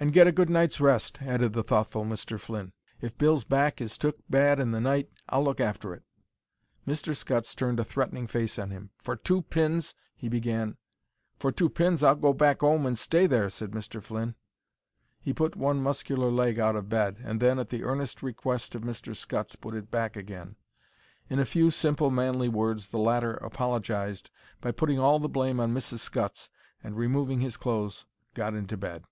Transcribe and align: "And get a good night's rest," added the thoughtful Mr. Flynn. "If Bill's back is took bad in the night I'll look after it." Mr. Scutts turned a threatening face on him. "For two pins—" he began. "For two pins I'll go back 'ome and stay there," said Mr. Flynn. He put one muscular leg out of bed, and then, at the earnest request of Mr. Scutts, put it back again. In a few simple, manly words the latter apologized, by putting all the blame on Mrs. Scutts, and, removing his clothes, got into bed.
"And 0.00 0.10
get 0.12 0.26
a 0.26 0.32
good 0.32 0.50
night's 0.50 0.80
rest," 0.80 1.20
added 1.22 1.52
the 1.52 1.62
thoughtful 1.62 2.04
Mr. 2.04 2.40
Flynn. 2.40 2.72
"If 3.00 3.16
Bill's 3.16 3.44
back 3.44 3.80
is 3.80 3.96
took 3.96 4.16
bad 4.28 4.58
in 4.58 4.72
the 4.72 4.80
night 4.80 5.08
I'll 5.28 5.44
look 5.44 5.60
after 5.60 5.94
it." 5.94 6.02
Mr. 6.84 7.14
Scutts 7.14 7.54
turned 7.54 7.78
a 7.78 7.84
threatening 7.84 8.26
face 8.26 8.58
on 8.58 8.70
him. 8.70 8.90
"For 9.00 9.14
two 9.14 9.42
pins—" 9.42 9.94
he 10.16 10.28
began. 10.28 10.76
"For 11.38 11.52
two 11.52 11.70
pins 11.70 12.02
I'll 12.02 12.16
go 12.16 12.32
back 12.32 12.64
'ome 12.64 12.84
and 12.84 12.98
stay 12.98 13.28
there," 13.28 13.48
said 13.48 13.70
Mr. 13.72 14.02
Flynn. 14.02 14.34
He 15.20 15.32
put 15.32 15.54
one 15.54 15.80
muscular 15.80 16.32
leg 16.32 16.58
out 16.58 16.74
of 16.74 16.88
bed, 16.88 17.18
and 17.22 17.38
then, 17.38 17.60
at 17.60 17.68
the 17.68 17.84
earnest 17.84 18.24
request 18.24 18.74
of 18.74 18.82
Mr. 18.82 19.14
Scutts, 19.14 19.54
put 19.54 19.72
it 19.74 19.88
back 19.92 20.16
again. 20.16 20.56
In 21.30 21.38
a 21.38 21.44
few 21.46 21.70
simple, 21.70 22.10
manly 22.10 22.48
words 22.48 22.88
the 22.88 22.98
latter 22.98 23.34
apologized, 23.34 24.30
by 24.60 24.72
putting 24.72 24.98
all 24.98 25.20
the 25.20 25.28
blame 25.28 25.60
on 25.60 25.72
Mrs. 25.72 26.00
Scutts, 26.00 26.50
and, 26.82 26.96
removing 26.96 27.40
his 27.40 27.56
clothes, 27.56 28.04
got 28.34 28.52
into 28.52 28.76
bed. 28.76 29.04